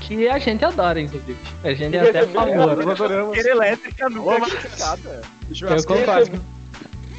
[0.00, 1.36] Que a gente adora, inclusive.
[1.62, 2.96] A gente E é até a favor.
[2.96, 5.22] Churrasqueira elétrica nunca é criticada.
[5.60, 6.42] Eu concordo.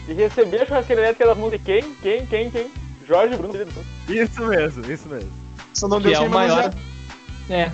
[0.08, 1.84] e receber a churrasqueira elétrica das mãos de quem?
[2.02, 2.26] Quem?
[2.26, 2.50] Quem?
[2.50, 2.72] Quem?
[3.08, 3.54] Jorge Bruno.
[4.10, 5.45] Isso mesmo, isso mesmo.
[5.76, 6.74] Só não Que deu é o maior.
[7.50, 7.72] É.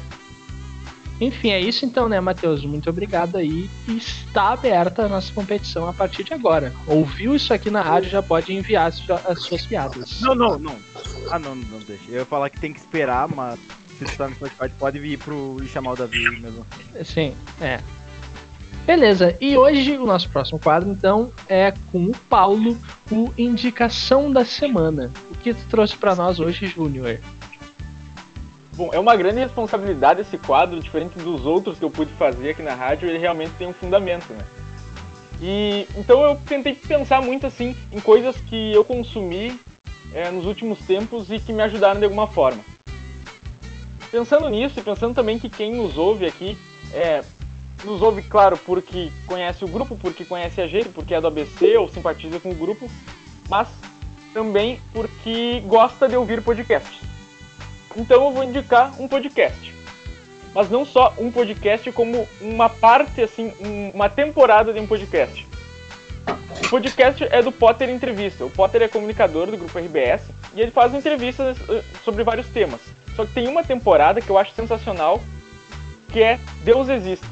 [1.20, 2.66] Enfim, é isso então, né, Matheus?
[2.66, 3.70] Muito obrigado aí.
[3.88, 6.74] E está aberta a nossa competição a partir de agora.
[6.88, 10.20] Ouviu isso aqui na rádio, já pode enviar as, sua- as suas piadas.
[10.20, 10.76] Não, não, não.
[11.30, 12.04] Ah, não, não deixa.
[12.10, 13.60] Eu ia falar que tem que esperar, mas
[14.00, 16.66] se tu tá no Spotify, pode vir pro e chamar o Davi mesmo.
[17.06, 17.80] Sim, é.
[18.88, 22.76] Beleza, e hoje o nosso próximo quadro, então, é com o Paulo,
[23.12, 25.12] o Indicação da Semana.
[25.30, 27.20] O que tu trouxe pra nós hoje, Júnior?
[28.74, 32.62] Bom, é uma grande responsabilidade esse quadro, diferente dos outros que eu pude fazer aqui
[32.62, 34.46] na rádio, ele realmente tem um fundamento, né?
[35.42, 39.60] E então eu tentei pensar muito assim em coisas que eu consumi
[40.14, 42.64] é, nos últimos tempos e que me ajudaram de alguma forma.
[44.12, 46.58] Pensando nisso e pensando também que quem nos ouve aqui
[46.94, 47.24] é,
[47.84, 51.78] nos ouve, claro, porque conhece o grupo, porque conhece a gente, porque é do ABC
[51.78, 52.90] ou simpatiza com o grupo,
[53.50, 53.68] mas
[54.34, 57.01] também porque gosta de ouvir podcasts.
[57.96, 59.74] Então eu vou indicar um podcast.
[60.54, 65.48] Mas não só um podcast, como uma parte, assim, um- uma temporada de um podcast.
[66.64, 68.46] O podcast é do Potter Entrevista.
[68.46, 70.22] O Potter é comunicador do grupo RBS
[70.54, 72.82] e ele faz entrevistas eh, sobre vários temas.
[73.16, 75.22] Só que tem uma temporada que eu acho sensacional,
[76.10, 77.26] que é Deus Existe.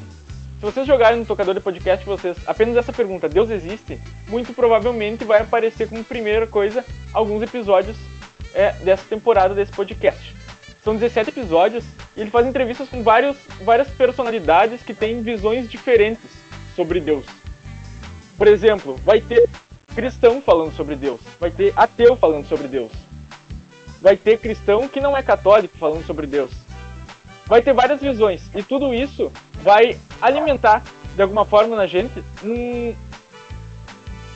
[0.58, 5.24] Se vocês jogarem no tocador de podcast, vocês apenas essa pergunta, Deus existe, muito provavelmente
[5.24, 7.96] vai aparecer como primeira coisa alguns episódios
[8.54, 10.34] é, dessa temporada desse podcast.
[10.82, 11.84] São 17 episódios
[12.16, 16.30] e ele faz entrevistas com vários, várias personalidades que têm visões diferentes
[16.74, 17.24] sobre Deus.
[18.36, 19.48] Por exemplo, vai ter
[19.94, 22.90] cristão falando sobre Deus, vai ter ateu falando sobre Deus,
[24.00, 26.50] vai ter cristão que não é católico falando sobre Deus.
[27.46, 29.30] Vai ter várias visões e tudo isso
[29.62, 30.82] vai alimentar
[31.14, 32.94] de alguma forma na gente um-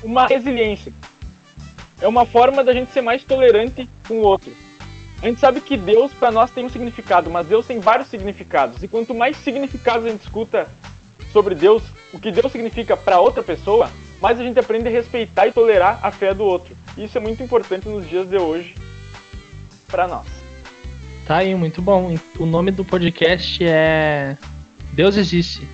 [0.03, 0.93] uma resiliência.
[2.03, 4.53] É uma forma da gente ser mais tolerante com o outro.
[5.25, 8.83] A gente sabe que Deus para nós tem um significado, mas Deus tem vários significados.
[8.83, 10.69] E quanto mais significados a gente escuta
[11.33, 11.83] sobre Deus,
[12.13, 15.99] o que Deus significa para outra pessoa, mais a gente aprende a respeitar e tolerar
[16.03, 16.77] a fé do outro.
[16.95, 18.75] E isso é muito importante nos dias de hoje
[19.87, 20.27] para nós.
[21.27, 22.15] Tá aí, muito bom.
[22.39, 24.37] O nome do podcast é
[24.93, 25.67] Deus Existe.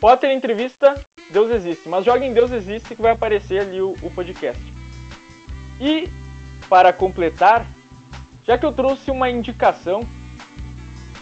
[0.00, 0.94] Potter entrevista
[1.28, 4.62] Deus Existe, mas joga em Deus Existe que vai aparecer ali o, o podcast.
[5.80, 6.08] E
[6.68, 7.66] para completar,
[8.48, 10.02] já que eu trouxe uma indicação,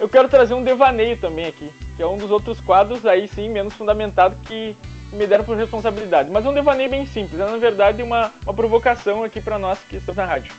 [0.01, 3.49] eu quero trazer um devaneio também aqui, que é um dos outros quadros aí sim
[3.51, 4.75] menos fundamentado que
[5.13, 6.31] me deram por responsabilidade.
[6.31, 9.79] Mas é um devaneio bem simples, é na verdade uma, uma provocação aqui para nós
[9.89, 10.53] que estamos na rádio.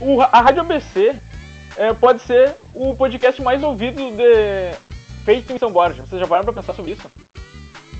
[0.00, 1.14] O- a Rádio ABC
[1.76, 4.72] é, pode ser o podcast mais ouvido de,
[5.24, 6.06] feito em São Borja.
[6.06, 7.10] Vocês já pararam pra pensar sobre isso?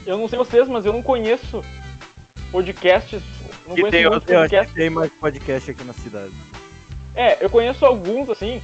[0.07, 1.63] Eu não sei vocês, mas eu não conheço
[2.51, 3.23] podcasts.
[3.67, 4.75] Não Que conheço tem, que podcasts.
[4.75, 6.33] tem mais podcast aqui na cidade.
[7.14, 8.62] É, eu conheço alguns assim,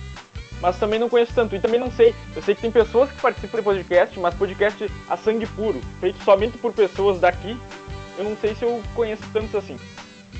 [0.61, 1.55] mas também não conheço tanto.
[1.55, 2.15] E também não sei.
[2.35, 6.23] Eu sei que tem pessoas que participam de podcast, mas podcast a sangue puro, feito
[6.25, 7.59] somente por pessoas daqui.
[8.19, 9.79] Eu não sei se eu conheço tantos assim.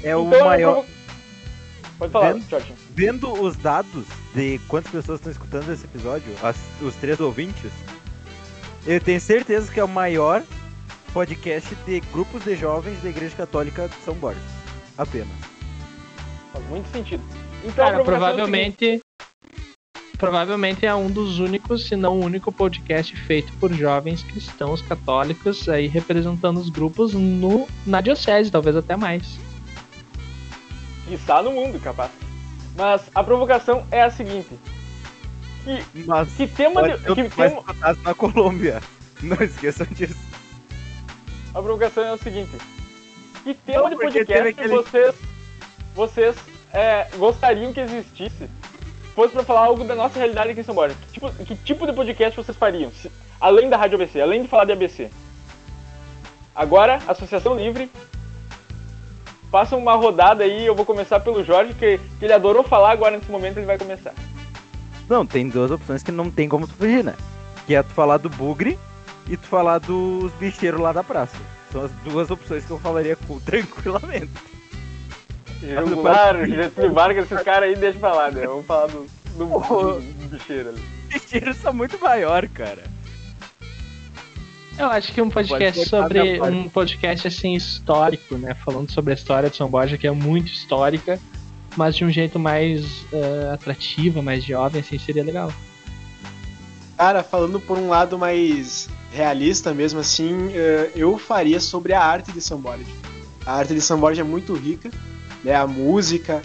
[0.03, 0.73] É o Então, eu maior.
[0.75, 0.89] provo-
[1.99, 2.49] Pode falar, Vendo?
[2.51, 2.73] Jorge.
[2.95, 7.71] Vendo os dados de quantas pessoas estão escutando esse episódio, as- os três ouvintes,
[8.87, 10.43] eu tenho certeza que é o maior
[11.15, 14.39] podcast de grupos de jovens da Igreja Católica de São Borja.
[14.99, 15.29] Apenas.
[16.53, 17.23] Faz muito sentido.
[17.65, 19.01] Então, Cara, é provavelmente.
[20.19, 25.69] Provavelmente é um dos únicos, se não o único podcast feito por jovens cristãos católicos
[25.69, 29.39] aí representando os grupos no, na diocese, talvez até mais.
[31.11, 32.11] está no mundo, capaz.
[32.75, 34.49] Mas a provocação é a seguinte.
[35.65, 37.63] Que, Mas que tema de, que tema,
[38.03, 38.81] na Colômbia.
[39.23, 40.17] Não esqueçam disso.
[41.53, 42.57] A provocação é o seguinte:
[43.45, 45.15] que tema Não, de podcast aquele- vocês,
[45.95, 46.37] vocês
[46.79, 48.37] é, gostariam que existisse?
[48.39, 51.55] Se fosse pra falar algo da nossa realidade aqui em São Borja, que tipo, que
[51.57, 52.91] tipo de podcast vocês fariam?
[52.93, 53.11] Se-
[53.41, 55.11] além da Rádio ABC, além de falar de ABC.
[56.55, 57.91] Agora, Associação Livre.
[59.51, 63.17] Façam uma rodada aí, eu vou começar pelo Jorge, que, que ele adorou falar, agora
[63.17, 64.13] nesse momento ele vai começar.
[65.09, 67.15] Não, tem duas opções que não tem como tu fugir, né?
[67.67, 68.77] Que é tu falar do bugre
[69.29, 71.37] e tu falar dos bicheiros lá da praça.
[71.73, 74.31] São as duas opções que eu falaria com, tranquilamente.
[75.63, 78.47] Jangular, Getúlio Vargas, esses caras aí deixa pra lá, né?
[78.47, 80.83] Vamos falar do, do, do, do bicheiro ali.
[81.09, 82.83] Bicheiros são muito maior, cara.
[84.79, 86.41] Eu acho que um podcast sobre.
[86.43, 88.55] Um podcast assim histórico, né?
[88.55, 91.19] Falando sobre a história de São Borja, que é muito histórica,
[91.77, 95.51] mas de um jeito mais eh, atrativo, mais jovem, assim, seria legal.
[96.99, 102.31] Cara, falando por um lado mais realista mesmo assim, eh, eu faria sobre a arte
[102.33, 102.85] de São Borja.
[103.47, 104.91] A arte de São Borja é muito rica,
[105.47, 105.55] né?
[105.55, 106.43] A música,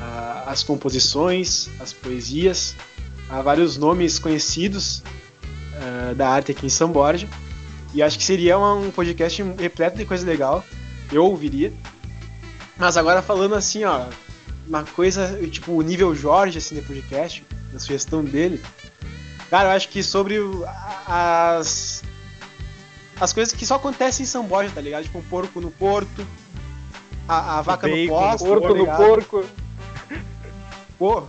[0.00, 2.74] a- as composições, as poesias,
[3.30, 5.02] há vários nomes conhecidos
[5.74, 7.26] eh, da arte aqui em São Borja.
[7.94, 10.64] E acho que seria um podcast repleto de coisa legal.
[11.10, 11.72] Eu ouviria.
[12.78, 14.06] Mas agora falando assim, ó,
[14.66, 18.62] uma coisa, tipo, o nível Jorge, assim, de podcast, da sugestão dele.
[19.50, 20.38] Cara, eu acho que sobre
[21.06, 22.02] as.
[23.20, 25.04] As coisas que só acontecem em São Borja, tá ligado?
[25.04, 26.26] Tipo, um porco no porto,
[27.28, 28.96] a, a vaca no bacon, posto, Porco tá no ligado?
[28.98, 29.44] porco.
[30.98, 31.22] Pô,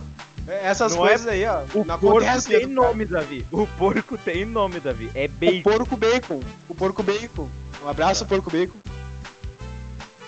[0.46, 1.62] essas Não é- coisas aí, ó.
[1.74, 2.88] O não porco acontece tem mesmo, cara.
[2.88, 3.46] nome, Davi.
[3.50, 5.10] O porco tem nome, Davi.
[5.14, 5.62] É O bacon.
[5.62, 6.40] porco bacon.
[6.68, 7.48] O porco bacon.
[7.84, 8.76] Um abraço, porco bacon.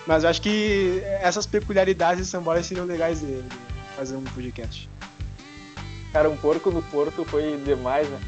[0.05, 3.43] Mas eu acho que essas peculiaridades de São Borja seriam legais de,
[3.95, 4.89] fazer um podcast.
[6.13, 8.19] Cara, um porco no porto foi demais, né?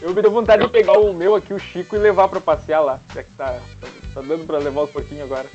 [0.00, 2.80] Eu me deu vontade de pegar o meu aqui, o Chico, e levar pra passear
[2.80, 3.00] lá.
[3.14, 5.46] Já que tá, tá, tá dando pra levar os porquinhos agora.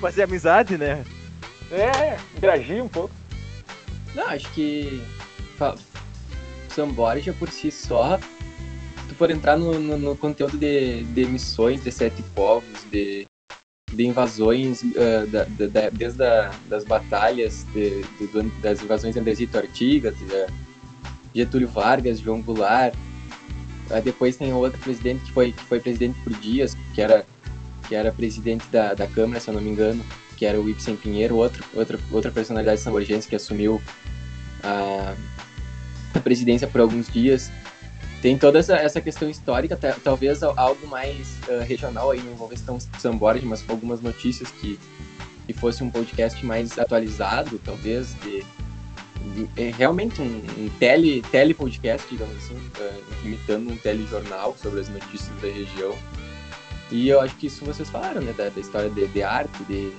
[0.00, 1.04] Fazer amizade, né?
[1.70, 3.14] É, interagir um pouco.
[4.14, 5.02] Não, acho que
[6.74, 11.26] São Borja por si só, se tu for entrar no, no- no conteúdo de, de
[11.26, 13.26] missões de sete povos, de,
[13.92, 19.14] de invasões, ah, da- da- da- desde a, das batalhas, de- de- do- das invasões
[19.14, 20.46] de Andresito Artigas, de
[21.34, 22.94] Getúlio Vargas, João Goulart.
[24.02, 27.24] Depois tem outro presidente que foi, que foi presidente por dias, que era,
[27.88, 30.04] que era presidente da, da Câmara, se eu não me engano,
[30.36, 33.80] que era o Ibsen Pinheiro, outro, outra, outra personalidade samborgense que assumiu
[34.62, 35.14] a,
[36.14, 37.50] a presidência por alguns dias.
[38.22, 42.32] Tem toda essa, essa questão histórica, ta- talvez al- algo mais ah, regional aí, não
[42.32, 44.78] envolvesse tão São Borja, mas com algumas notícias que,
[45.46, 48.42] que fosse um podcast mais atualizado, talvez, de,
[49.34, 54.88] de- é realmente um, um tele, telepodcast, digamos assim, ah, imitando um telejornal sobre as
[54.88, 55.94] notícias da região.
[56.90, 59.92] E eu acho que isso vocês falaram, né, da, da história de, de arte, de,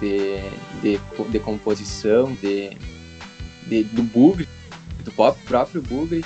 [0.00, 0.38] de,
[0.80, 2.76] de, de composição, de,
[3.66, 4.48] de- do bugre,
[5.04, 6.24] do pop, próprio bugre.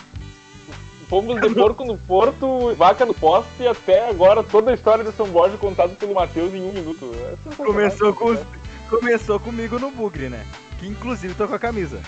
[1.08, 5.12] Fomos de porco no porto, vaca no poste e até agora toda a história de
[5.12, 7.12] São Borja contada pelo Matheus em um minuto.
[7.14, 8.46] É Começou, com, né?
[8.88, 10.46] começou comigo no Bugre, né?
[10.78, 12.00] Que inclusive tô com a camisa.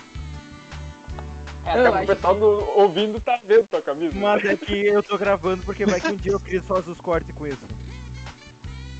[1.66, 4.14] É, cara, o pessoal do- ouvindo tá vendo tua camisa.
[4.16, 7.00] Mas é que eu tô gravando porque vai que um dia eu Cris faz os
[7.00, 7.66] cortes com isso.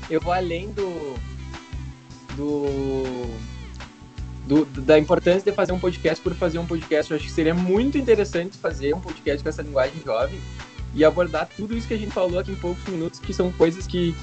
[0.09, 1.15] eu vou além do,
[2.35, 3.27] do,
[4.47, 7.11] do- da importância de fazer um podcast por fazer um podcast.
[7.11, 10.39] Eu acho que seria muito interessante fazer um podcast com essa linguagem jovem
[10.93, 13.85] e abordar tudo isso que a gente falou aqui em poucos minutos, que são coisas
[13.87, 14.15] que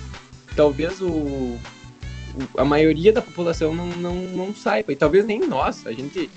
[0.57, 1.59] talvez o, o-
[2.59, 5.87] a maioria da população não, não, não saiba, e talvez nem nós.
[5.87, 6.31] A gente,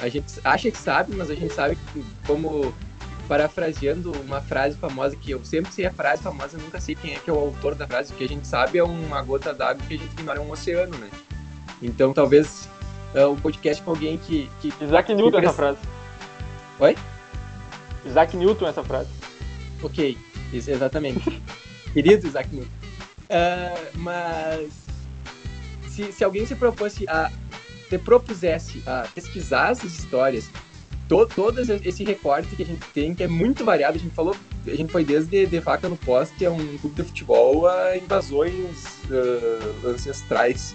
[0.00, 2.74] a gente acha que sabe, mas a gente sabe que, como
[3.28, 7.14] parafraseando uma frase famosa que eu sempre sei a frase famosa, eu nunca sei quem
[7.14, 9.54] é que é o autor da frase, o que a gente sabe é uma gota
[9.54, 11.08] d'água que a gente ignora é um oceano, né?
[11.80, 12.68] Então talvez
[13.14, 15.78] é, um podcast com alguém que, que Isaac Newton Que essa frase.
[16.80, 16.96] Oi?
[18.04, 19.10] Isaac Newton essa frase.
[19.82, 20.18] Ok,
[20.52, 21.40] isso, exatamente.
[21.92, 22.70] Querido Isaac Newton.
[23.30, 24.72] Ah, mas
[25.88, 27.30] se, se alguém se propôs a
[27.90, 30.48] se propusesse a pesquisar essas histórias,
[31.08, 34.36] to, todas esse recorte que a gente tem, que é muito variado, a gente falou,
[34.64, 38.86] a gente foi desde de faca no poste, a um clube de futebol, a invasões
[39.10, 40.72] ah, ancestrais.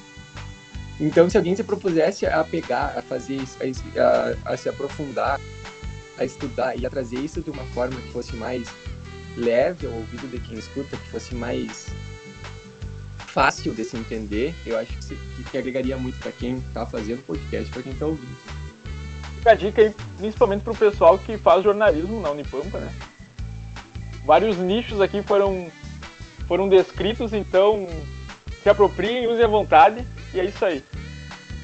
[0.99, 3.57] Então, se alguém se propusesse a pegar, a fazer isso,
[3.97, 5.39] a- a se aprofundar,
[6.17, 8.67] a estudar e a trazer isso de uma forma que fosse mais
[9.37, 11.87] leve ao ouvido de quem escuta, que fosse mais
[13.35, 16.85] fácil de se entender, eu acho que, se- que- que agregaria muito para quem tá
[16.85, 18.37] fazendo podcast, para quem tá ouvindo.
[19.39, 22.93] Fica a dica aí, principalmente pro pessoal que faz jornalismo na Unipampa, né?
[24.25, 25.69] Vários nichos aqui foram,
[26.47, 27.87] foram descritos, então
[28.63, 30.81] se apropriem, usem à vontade, e é isso aí.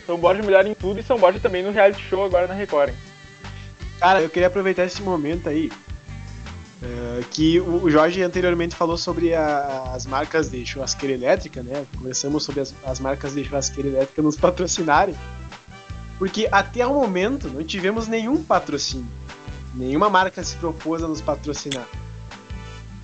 [0.05, 2.89] São Borja melhor em tudo e São Borja também no reality show agora na Record.
[2.89, 2.95] hein?
[3.97, 5.71] Cara, eu queria aproveitar esse momento aí.
[6.83, 11.85] É, que o Jorge anteriormente falou sobre a- as marcas de churrasqueira elétrica, né?
[11.97, 15.15] Conversamos sobre as, as marcas de churrasqueira elétrica nos patrocinarem.
[16.17, 19.07] Porque até o momento não tivemos nenhum patrocínio.
[19.73, 21.87] Nenhuma marca se propôs a nos patrocinar.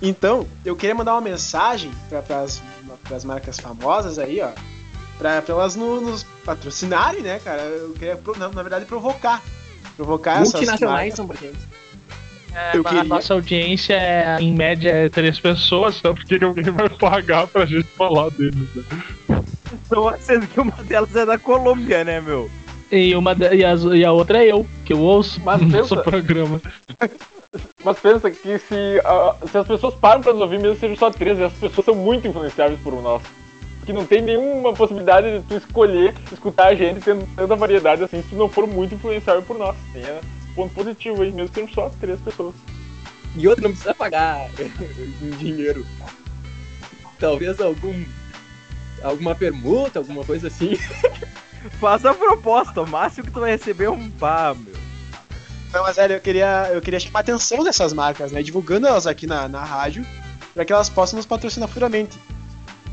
[0.00, 4.50] Então, eu queria mandar uma mensagem para as marcas famosas aí, ó.
[5.18, 7.62] Pra elas no- nos patrocinarem, né, cara?
[7.62, 9.42] Eu queria, na, na verdade, provocar.
[9.96, 11.16] Provocar essas Multinacionais marcas.
[11.16, 11.26] são
[12.48, 12.74] portugueses.
[12.74, 16.44] Eu a queria- nossa audiência, é, em média, é três pessoas, então por que que
[16.44, 18.68] alguém vai pagar pra gente falar deles?
[18.74, 18.84] né?
[19.86, 22.50] Então, sendo que uma delas é da Colômbia, né, meu?
[22.90, 25.64] E, uma, da- e, as- e a outra é eu, que eu ouço Mas o
[25.66, 26.60] nosso pensa- programa.
[27.84, 30.96] mas pensa que se, ah, se as pessoas param pra nos ouvir, mesmo que sejam
[30.96, 33.22] só três, as pessoas são muito influenciáveis por nós.
[33.78, 38.22] Porque não tem nenhuma possibilidade de tu escolher escutar a gente tendo tanta variedade assim
[38.22, 39.74] se tu não for muito influenciável por nós.
[39.92, 40.20] Tem é,
[40.58, 42.54] ponto positivo aí, mesmo que sejam só três pessoas.
[43.36, 44.48] E outro não precisa pagar
[45.38, 45.86] dinheiro.
[47.20, 48.04] Talvez algum.
[49.02, 50.76] alguma permuta, alguma coisa assim.
[51.80, 54.74] Faça a proposta, o máximo que tu vai receber é um pá, meu.
[55.72, 58.42] Não, mas velho, eu queria, eu queria chamar a atenção dessas marcas, né?
[58.42, 60.04] Divulgando elas aqui na, na rádio,
[60.54, 62.18] para que elas possam nos patrocinar futuramente.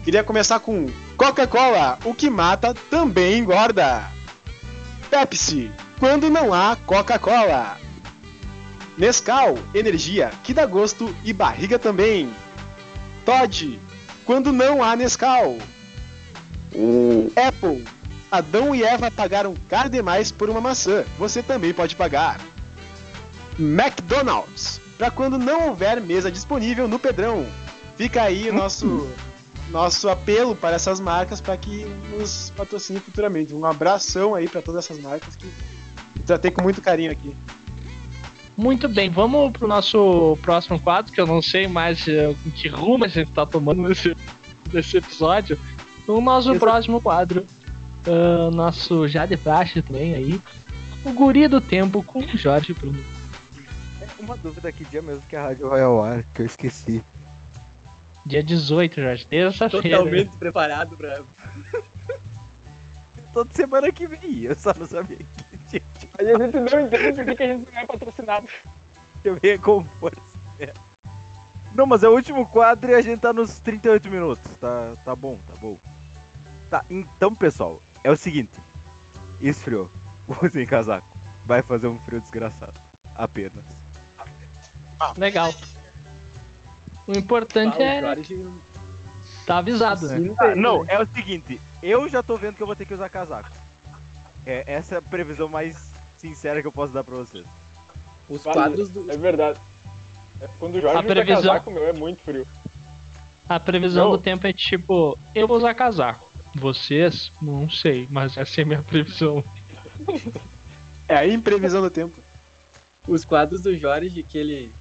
[0.04, 4.04] Queria começar com Coca-Cola, o que mata também engorda.
[5.10, 7.78] Pepsi, quando não há Coca-Cola.
[8.98, 12.30] Nescau, energia que dá gosto e barriga também.
[13.26, 13.80] Todd,
[14.24, 15.58] quando não há Nescau.
[17.36, 17.86] Apple,
[18.32, 21.04] Adão e Eva pagaram caro demais por uma maçã.
[21.18, 22.40] Você também pode pagar.
[23.58, 27.46] McDonald's, para quando não houver mesa disponível no Pedrão.
[27.98, 29.10] Fica aí o nosso
[29.72, 33.54] nosso apelo para essas marcas para que nos patrocinem futuramente.
[33.54, 35.52] Um abração aí para todas essas marcas que
[36.26, 37.36] tratei com muito carinho aqui.
[38.58, 43.04] Muito bem, vamos pro nosso próximo quadro, que eu não sei mais em que rumo
[43.04, 44.16] a gente tá tomando nesse,
[44.72, 45.60] nesse episódio.
[46.08, 47.46] O nosso Esse- próximo quadro,
[48.08, 50.42] ah, nosso já de praxe também aí,
[51.04, 53.04] o Guri do Tempo com o Jorge Bruno.
[54.18, 57.04] Uma dúvida, que dia mesmo que a rádio vai ao ar, que eu esqueci.
[58.26, 59.98] Dia 18, Jorge, terça-feira.
[59.98, 61.20] Totalmente preparado pra.
[63.34, 65.44] Toda semana que vem, eu só não sabia que
[66.18, 68.48] Aí a gente não entende por que a gente não é patrocinado.
[69.24, 70.22] eu vinha com força.
[71.74, 74.50] Não, mas é o último quadro e a gente tá nos 38 minutos.
[74.58, 75.78] Tá, tá bom, tá bom.
[76.70, 78.54] Tá, então, pessoal, é o seguinte.
[79.42, 79.92] Esfriou.
[80.42, 81.06] Usem casaco.
[81.46, 82.80] Vai fazer um frio desgraçado.
[83.14, 83.64] Apenas.
[85.18, 85.54] Legal.
[87.06, 88.50] O importante é Jorge,
[89.46, 90.34] tá avisado, né?
[90.40, 91.62] Ah, não, é o seguinte.
[91.84, 93.52] Eu já tô vendo que eu vou ter que usar casaco.
[94.46, 97.46] É, essa é a previsão mais sincera que eu posso dar pra vocês.
[98.30, 99.10] Os quadros do.
[99.12, 99.60] É verdade.
[100.42, 102.46] É, Quando o Jorge A usa previsão- casaco, meu, é muito frio.
[103.48, 104.12] A previsão Não.
[104.12, 106.30] do tempo é tipo, eu vou usar casaco.
[106.56, 109.44] Vocês, não sei, mas essa é a minha previsão.
[111.08, 112.18] É a imprevisão do tempo.
[113.08, 114.72] Os quadros do Jorge que ele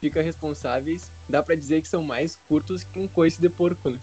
[0.00, 3.98] fica responsáveis, dá pra dizer que são mais curtos que um coice de porco, né?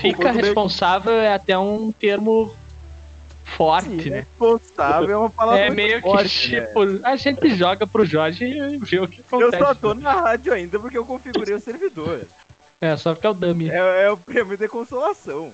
[0.00, 2.54] Fica responsável é até um termo
[3.50, 4.18] forte, né?
[4.20, 6.60] Responsável é uma palavra É muito meio que forte, né?
[6.66, 9.62] tipo, a gente joga pro Jorge e vê o que Eu acontece.
[9.62, 12.22] só tô na rádio ainda porque eu configurei o servidor.
[12.80, 13.70] É, só porque é o dummy.
[13.70, 15.52] É, é o prêmio de consolação.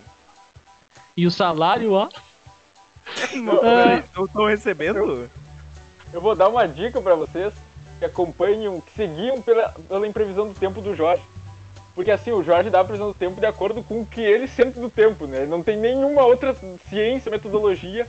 [1.16, 2.08] E o salário, ó.
[3.34, 3.62] Não,
[4.16, 5.30] não estão recebendo?
[6.12, 7.54] Eu vou dar uma dica pra vocês
[7.98, 11.22] que acompanham, que seguiam pela, pela imprevisão do tempo do Jorge.
[11.96, 14.46] Porque assim, o Jorge dá a previsão do tempo de acordo com o que ele
[14.46, 15.46] sente do tempo, né?
[15.46, 16.54] Não tem nenhuma outra
[16.90, 18.06] ciência, metodologia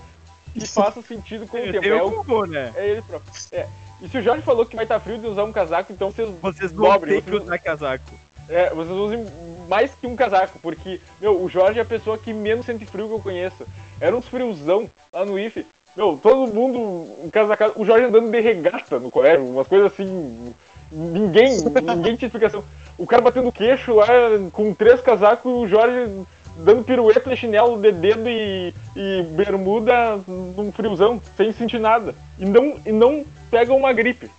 [0.54, 1.88] que faça sentido com o tempo.
[1.88, 2.73] É, o, vou, né?
[2.76, 3.32] é ele próprio.
[3.54, 3.65] É.
[4.02, 6.30] E se o Jorge falou que vai estar frio de usar um casaco, então vocês,
[6.41, 8.12] Vocês não dobrem, que usar casaco.
[8.50, 9.26] é, vocês usem
[9.69, 13.08] mais que um casaco, porque, meu, o Jorge é a pessoa que menos sente frio
[13.08, 13.65] que eu conheço.
[14.02, 15.65] Era uns friozão lá no IFE.
[15.95, 16.78] Meu, todo mundo
[17.23, 17.73] um casacado.
[17.78, 20.54] O Jorge andando de regata no colégio, umas coisas assim.
[20.91, 21.58] Ninguém,
[21.95, 22.63] ninguém tinha explicação.
[22.97, 24.08] O cara batendo queixo lá
[24.52, 26.26] com três casacos e o Jorge
[26.58, 32.15] dando pirueta, chinelo de dedo e, e bermuda num friozão, sem sentir nada.
[32.39, 34.30] E não, e não pega uma gripe.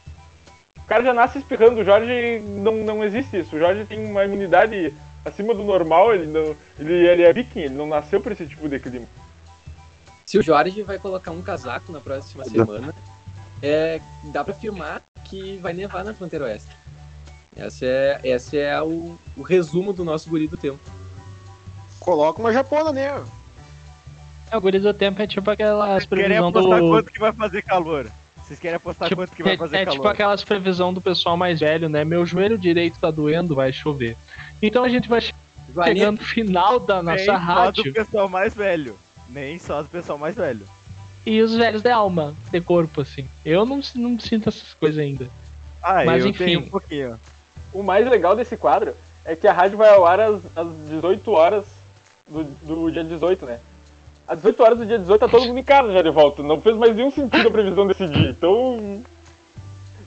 [0.77, 3.55] O cara já nasce espirrando, o Jorge não, não existe isso.
[3.55, 4.93] O Jorge tem uma imunidade
[5.25, 8.69] acima do normal, ele, não, ele, ele é viking, ele não nasceu pra esse tipo
[8.69, 9.07] de clima.
[10.25, 12.95] Se o Jorge vai colocar um casaco na próxima semana,
[13.63, 16.69] é, dá pra afirmar que vai nevar na fronteira oeste.
[17.57, 20.79] Essa é, essa é o, o resumo do nosso guri do tempo.
[21.99, 23.25] Coloca uma japona, né?
[24.51, 26.89] É, o guri do tempo é tipo aquelas Querem previsão apostar do.
[26.89, 28.11] quanto que vai fazer calor?
[28.37, 29.97] Vocês querem apostar Tipo, quanto que vai é, fazer é calor?
[29.97, 32.05] tipo aquelas previsão do pessoal mais velho, né?
[32.05, 34.17] Meu joelho direito tá doendo, vai chover.
[34.63, 38.55] Então a gente vai chegando no final da Nem nossa só rádio do pessoal mais
[38.55, 38.97] velho.
[39.29, 40.65] Nem só do pessoal mais velho.
[41.25, 43.29] E os velhos de alma, de corpo, assim.
[43.45, 45.29] Eu não, não sinto essas coisas ainda.
[45.83, 46.45] Ah, Mas eu enfim.
[46.45, 47.21] tenho um pouquinho.
[47.73, 48.95] O mais legal desse quadro
[49.25, 51.65] é que a rádio vai ao ar às, às 18 horas
[52.27, 53.61] do, do dia 18, né?
[54.27, 56.43] Às 18 horas do dia 18 tá todo mundo em casa já de volta.
[56.43, 58.31] Não fez mais nenhum sentido a previsão desse dia.
[58.31, 59.03] Então.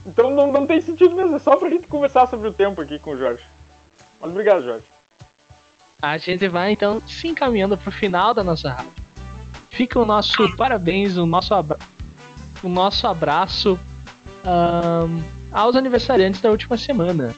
[0.06, 1.36] Então não, não tem sentido mesmo.
[1.36, 3.44] É só pra gente conversar sobre o tempo aqui com o Jorge.
[4.20, 4.86] Mas obrigado, Jorge.
[6.02, 9.01] A gente vai então se encaminhando pro final da nossa rádio.
[9.72, 11.78] Fica o nosso parabéns, o nosso, abra...
[12.62, 13.80] o nosso abraço.
[14.46, 17.34] ahn, aos aniversariantes da última semana.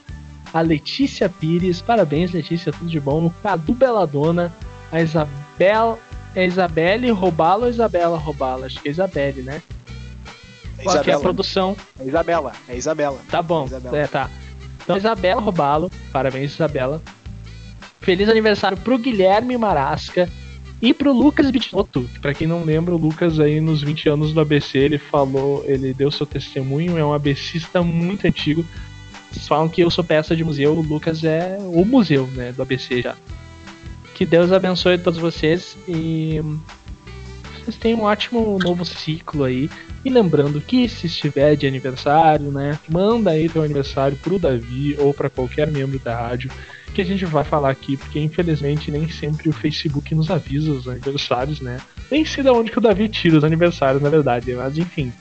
[0.54, 3.26] A Letícia Pires, parabéns Letícia, tudo de bom.
[3.26, 4.54] O Cadu Beladona,
[4.92, 6.00] a Isabel,
[6.36, 8.66] é Isabelle Robalo ou Isabela Robalo?
[8.66, 9.62] Acho que é Isabelle, né?
[10.78, 11.76] É Qual é a produção?
[12.00, 12.52] É Isabela.
[12.68, 13.20] É Isabela.
[13.30, 13.98] Tá bom, Isabela.
[13.98, 14.30] é, tá.
[14.84, 17.02] Então, Isabela Robalo, parabéns, Isabela.
[18.02, 20.30] Feliz aniversário pro Guilherme Marasca
[20.84, 22.10] e pro Lucas Bitotto.
[22.22, 25.94] Pra quem não lembra, o Lucas aí nos 20 anos do ABC, ele falou, ele
[25.94, 28.66] deu seu testemunho, é um ABCista muito antigo.
[29.32, 32.62] Vocês falam que eu sou peça de museu, o Lucas é o museu, né, do
[32.62, 33.16] ABC já.
[34.14, 36.42] Que Deus abençoe todos vocês e
[37.64, 39.70] vocês tenham um ótimo novo ciclo aí.
[40.04, 45.14] E lembrando que se estiver de aniversário, né, manda aí teu aniversário pro Davi ou
[45.14, 46.52] para qualquer membro da rádio
[46.94, 50.88] que a gente vai falar aqui, porque infelizmente nem sempre o Facebook nos avisa os
[50.88, 51.80] aniversários, né?
[52.12, 55.12] Nem sei de onde que o Davi tira os aniversários, na verdade, mas enfim.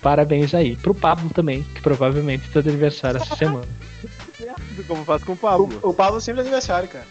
[0.00, 0.76] Parabéns aí.
[0.76, 3.66] Pro Pablo também, que provavelmente tá de aniversário essa semana.
[4.86, 5.80] Como faço com o Pablo.
[5.82, 7.06] O, o Pablo sempre é aniversário, cara.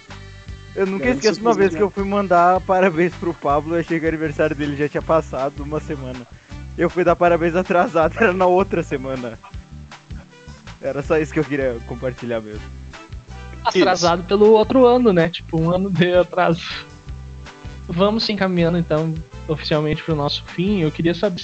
[0.76, 4.00] Eu nunca Grande esqueço uma vez que eu fui mandar parabéns pro Pablo, eu achei
[4.00, 6.26] que o aniversário dele já tinha passado uma semana.
[6.76, 9.38] Eu fui dar parabéns atrasado, era na outra semana.
[10.82, 12.62] Era só isso que eu queria compartilhar mesmo.
[13.64, 15.30] Atrasado pelo outro ano, né?
[15.30, 16.64] Tipo, um ano de atraso.
[17.88, 19.14] Vamos se encaminhando então
[19.48, 20.82] oficialmente pro nosso fim.
[20.82, 21.40] Eu queria saber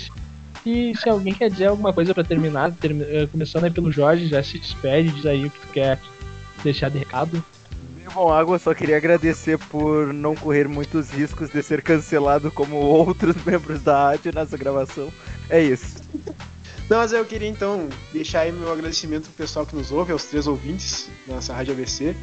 [0.63, 4.27] se, se alguém quer dizer alguma coisa pra terminar, termi- eh, começando aí pelo Jorge,
[4.27, 5.99] já se despede, diz aí o que tu quer
[6.63, 7.43] deixar de recado.
[8.13, 13.35] Bom, Água, só queria agradecer por não correr muitos riscos de ser cancelado como outros
[13.45, 15.11] membros da rádio nessa gravação.
[15.49, 15.97] É isso.
[16.89, 20.23] Não, mas eu queria então deixar aí meu agradecimento pro pessoal que nos ouve, aos
[20.23, 22.15] três ouvintes da nossa Rádio ABC.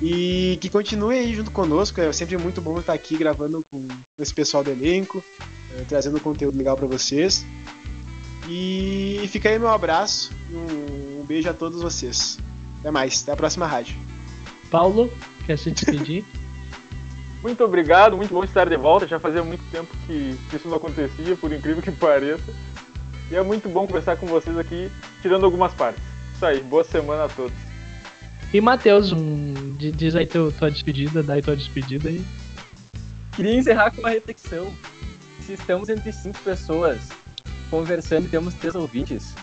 [0.00, 3.86] E que continue aí junto conosco, é sempre muito bom estar aqui gravando com
[4.18, 5.22] esse pessoal do elenco,
[5.76, 7.44] eh, trazendo conteúdo legal pra vocês.
[8.48, 12.38] E fica aí meu abraço um beijo a todos vocês.
[12.80, 14.11] Até mais, até a próxima rádio.
[14.72, 15.12] Paulo,
[15.46, 16.24] quer se despedir?
[17.42, 19.06] Muito obrigado, muito bom estar de volta.
[19.06, 22.42] Já fazia muito tempo que isso não acontecia, por incrível que pareça.
[23.30, 26.02] E é muito bom conversar com vocês aqui, tirando algumas partes.
[26.34, 27.52] Isso aí, boa semana a todos.
[28.52, 32.24] E Matheus, um, di- diz aí teu, tua despedida, dá aí tua despedida aí.
[33.36, 34.72] Queria encerrar com uma reflexão.
[35.44, 36.98] Se estamos entre cinco pessoas
[37.70, 39.34] conversando e temos três ouvintes,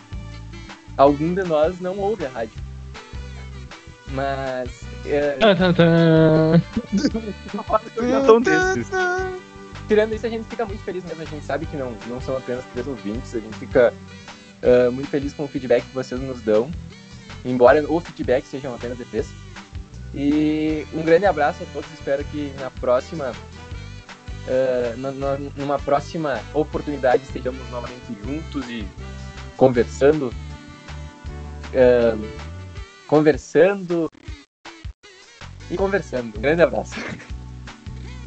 [0.97, 2.53] algum de nós não ouve a rádio.
[4.11, 5.37] Mas é,
[8.75, 8.87] desses.
[9.87, 11.21] tirando isso, a gente fica muito feliz mesmo.
[11.21, 13.93] A gente sabe que não, não são apenas três ouvintes, a gente fica
[14.61, 16.69] ah, muito feliz com o feedback que vocês nos dão,
[17.45, 19.27] embora o feedback sejam apenas de três.
[20.13, 23.31] E um grande abraço a todos, espero que na próxima,
[24.97, 28.85] na- numa próxima oportunidade estejamos novamente juntos e
[29.55, 30.33] conversando.
[31.75, 32.17] ah,
[33.07, 34.07] conversando
[35.69, 36.37] e conversando.
[36.37, 36.95] Um grande abraço.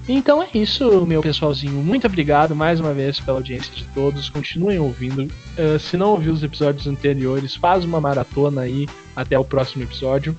[0.09, 1.75] Então é isso, meu pessoalzinho.
[1.75, 4.29] Muito obrigado mais uma vez pela audiência de todos.
[4.29, 5.23] Continuem ouvindo.
[5.57, 10.37] Uh, se não ouviu os episódios anteriores, faz uma maratona aí até o próximo episódio.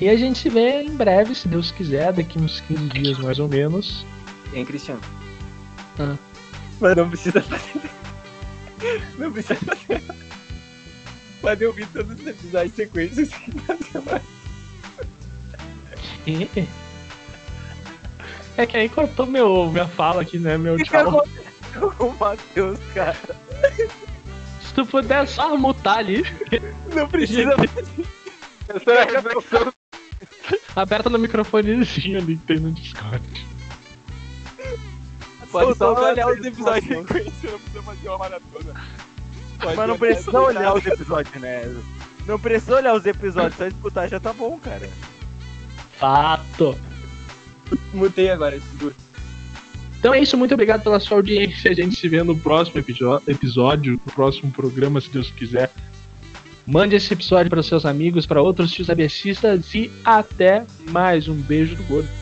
[0.00, 3.38] E a gente se vê em breve, se Deus quiser, daqui uns 15 dias mais
[3.38, 4.06] ou menos.
[4.54, 5.00] Hein, Cristiano?
[5.98, 6.16] Ah.
[6.80, 7.80] Mas não precisa fazer.
[9.18, 10.02] Não precisa fazer.
[11.40, 13.30] Pode ouvir todos os episódios sequências
[13.66, 14.41] fazer mais.
[18.56, 20.58] É que aí cortou meu, minha fala aqui, né?
[20.58, 21.24] Meu tchau.
[21.98, 23.16] o Matheus, cara?
[24.60, 26.22] Se tu puder só mutar ali,
[26.94, 27.54] Não precisa.
[28.68, 29.72] Essa era a reflexão.
[30.76, 33.22] aperta no microfonezinho ali que tem no Discord.
[35.50, 37.16] Pode só olhar os episódios informação.
[37.16, 38.84] sequência, não precisa fazer uma maratona.
[39.60, 41.82] Pode Mas não precisa olhar os episódios, né?
[42.26, 44.88] Não precisa olhar os episódios, só escutar já tá bom, cara.
[46.02, 46.76] Fato.
[47.94, 48.92] Mutei agora, segura.
[50.00, 51.70] Então é isso, muito obrigado pela sua audiência.
[51.70, 52.84] A gente se vê no próximo
[53.28, 55.70] episódio, no próximo programa, se Deus quiser.
[56.66, 61.28] Mande esse episódio para seus amigos, para outros tios abecistas e até mais.
[61.28, 62.21] Um beijo do gordo.